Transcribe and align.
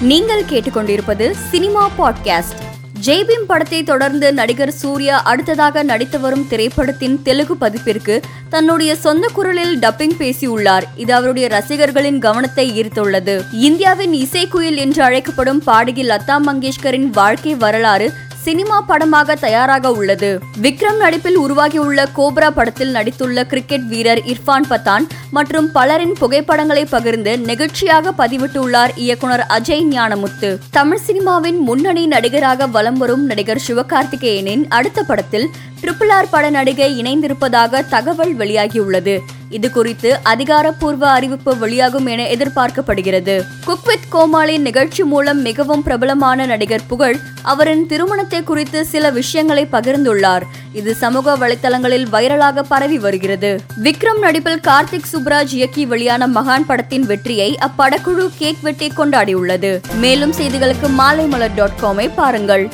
நீங்கள் 0.00 0.42
கேட்டுக்கொண்டிருப்பது 0.42 1.30
cinema 1.50 1.90
podcast. 1.98 2.60
Jai Bhim 3.04 3.44
படத்தை 3.46 3.82
தொடர்ந்து 3.82 4.32
நடிகர் 4.32 4.70
சூர்யா 4.70 5.22
அடுத்ததாக 5.22 5.82
நடித்து 5.82 6.20
வரும் 6.20 6.46
திரைப்படத்தின் 6.48 7.22
தெலுங்கு 7.22 7.54
பதிப்பிற்கு 7.60 8.22
தன்னுடைய 8.48 8.96
சொந்த 8.96 9.28
குரலில் 9.32 9.78
டப்பிங் 9.78 10.16
பேசியுள்ளார். 10.18 10.82
இது 10.96 11.14
அவருடைய 11.14 11.48
ரசிகர்களின் 11.48 12.18
கவனத்தை 12.18 12.80
ஈர்த்துள்ளது. 12.80 13.42
இந்தியாவின் 13.52 14.12
இசைக்குயில் 14.12 14.76
என்று 14.76 15.02
அழைக்கப்படும் 15.02 15.62
பாடகி 15.62 16.08
லதா 16.08 16.40
மங்கேஷ்கரின் 16.46 17.10
வாழ்க்கை 17.12 17.54
வரலாறு 17.54 18.12
சினிமா 18.48 18.80
படமாக 18.80 19.34
தயாராக 19.34 19.92
உள்ளது. 19.92 20.38
விக்ரம் 20.62 20.96
நடிப்பில் 20.96 21.36
உருவாகியுள்ள 21.36 22.08
கோப்ரா 22.16 22.50
படத்தில் 22.50 22.94
நடித்துள்ள 22.94 23.46
கிரிக்கெட் 23.46 23.86
வீரர் 23.86 24.18
இர்ஃபான் 24.18 24.66
பத்தான் 24.70 25.04
மற்றும் 25.30 25.72
பலரின் 25.72 26.14
புகைப்படங்களை 26.18 26.84
பகிர்ந்து 26.84 27.36
நெகிழ்ச்சியாக 27.36 28.12
பதிவிட்டுள்ளார் 28.18 28.90
இயக்குனர் 28.94 29.46
அஜய் 29.48 29.86
ஞானமுத்து. 29.90 30.58
தமிழ் 30.70 31.04
சினிமாவின் 31.06 31.58
முன்னணி 31.58 32.06
நடிகராக 32.06 32.66
வலம் 32.66 32.98
வரும் 32.98 33.24
நடிகர் 33.24 33.62
சிவகார்த்திகேயனின் 33.66 34.64
அடுத்த 34.68 35.02
படத்தில் 35.02 35.50
ட்ரிபிள் 35.82 36.10
ஆர் 36.10 36.30
பட 36.30 36.50
நடிகை 36.50 37.02
இணைந்திருப்பதாக 37.02 37.88
தகவல் 37.88 38.36
வெளியாகியுள்ளது. 38.36 39.18
இது 39.50 39.70
குறித்து 39.70 40.18
அதிகாரப்பூர்வ 40.22 41.10
அறிவிப்பு 41.10 41.56
வெளியாகும் 41.56 42.06
என 42.06 42.22
எதிர்பார்க்கப்படுகிறது. 42.22 43.42
குக் 43.64 43.84
வித் 43.84 44.08
கோமாளி 44.08 44.58
நிகழ்ச்சி 44.58 45.04
மூலம் 45.04 45.40
மிகவும் 45.40 45.82
பிரபலமான 45.82 46.46
நடிகர் 46.46 46.86
புகழ் 46.86 47.18
அவரின் 47.42 47.86
திருமணத்தை 47.86 48.42
குறித்து 48.42 48.84
சில 48.84 49.10
விஷயங்களை 49.10 49.66
பகிர்ந்துள்ளார். 49.72 50.42
இது 50.72 50.94
சமூக 50.94 51.36
வலைதளங்களில் 51.36 52.06
வைரலாக 52.12 52.62
பரவி 52.68 52.98
வருகிறது. 52.98 53.60
விக்ரம் 53.82 54.18
நடிப்பில் 54.18 54.60
கார்த்திக் 54.60 55.08
சுப்ராஜ் 55.12 55.52
இயக்கி 55.52 55.86
வெளியான 55.86 56.26
மகான் 56.26 56.64
படத்தின் 56.66 57.06
வெற்றியை 57.06 57.58
அப்படக்குழு 57.60 58.30
கேக் 58.38 58.56
வெட்டி 58.62 58.92
கொண்டாடியுள்ளது. 58.96 59.80
மேலும் 59.94 60.32
செய்திகளுக்கு 60.32 60.88
மாலைமலர் 60.98 61.54
டாட் 61.54 61.78
காமை 61.82 62.10
பாருங்கள். 62.14 62.68